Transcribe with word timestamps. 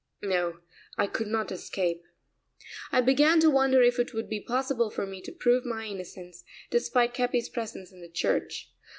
No, 0.23 0.61
I 0.97 1.05
could 1.05 1.27
not 1.27 1.51
escape. 1.51 2.01
I 2.91 3.01
began 3.01 3.39
to 3.41 3.51
wonder 3.51 3.83
if 3.83 3.99
it 3.99 4.15
would 4.15 4.27
be 4.27 4.39
possible 4.41 4.89
for 4.89 5.05
me 5.05 5.21
to 5.21 5.31
prove 5.31 5.63
my 5.63 5.85
innocence, 5.85 6.43
despite 6.71 7.13
Capi's 7.13 7.49
presence 7.49 7.91
in 7.91 8.01
the 8.01 8.09
church. 8.09 8.71